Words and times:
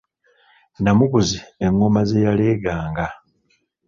Namuguzi 0.83 1.39
engoma 1.65 2.01
ze 2.09 2.19
yaleeganga. 2.25 3.05